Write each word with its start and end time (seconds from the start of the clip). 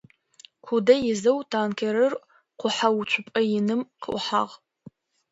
Кудэ 0.65 0.95
изэу 1.11 1.39
танкерыр 1.51 2.13
къухьэ 2.59 2.89
уцупӏэ 2.99 3.41
иным 3.57 3.81
къыӏухьагъ. 4.01 4.55